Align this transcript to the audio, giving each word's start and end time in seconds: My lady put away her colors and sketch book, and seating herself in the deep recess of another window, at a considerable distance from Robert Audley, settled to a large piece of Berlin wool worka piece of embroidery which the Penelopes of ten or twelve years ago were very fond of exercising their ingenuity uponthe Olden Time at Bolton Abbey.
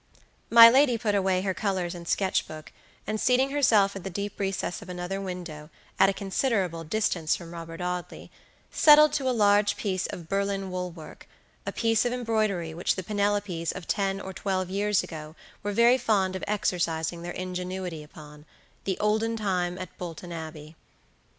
My 0.49 0.67
lady 0.67 0.97
put 0.97 1.13
away 1.13 1.41
her 1.43 1.53
colors 1.53 1.93
and 1.93 2.07
sketch 2.07 2.47
book, 2.47 2.71
and 3.05 3.21
seating 3.21 3.51
herself 3.51 3.95
in 3.95 4.01
the 4.01 4.09
deep 4.09 4.39
recess 4.39 4.81
of 4.81 4.89
another 4.89 5.21
window, 5.21 5.69
at 5.99 6.09
a 6.09 6.11
considerable 6.11 6.83
distance 6.83 7.35
from 7.35 7.51
Robert 7.53 7.81
Audley, 7.81 8.31
settled 8.71 9.13
to 9.13 9.29
a 9.29 9.29
large 9.39 9.77
piece 9.77 10.07
of 10.07 10.27
Berlin 10.27 10.71
wool 10.71 10.91
worka 10.91 11.25
piece 11.75 12.03
of 12.03 12.13
embroidery 12.13 12.73
which 12.73 12.95
the 12.95 13.03
Penelopes 13.03 13.71
of 13.73 13.87
ten 13.87 14.19
or 14.19 14.33
twelve 14.33 14.71
years 14.71 15.03
ago 15.03 15.35
were 15.61 15.71
very 15.71 15.99
fond 15.99 16.35
of 16.35 16.43
exercising 16.47 17.21
their 17.21 17.31
ingenuity 17.33 18.03
uponthe 18.03 18.45
Olden 18.99 19.37
Time 19.37 19.77
at 19.77 19.95
Bolton 19.99 20.31
Abbey. 20.31 20.75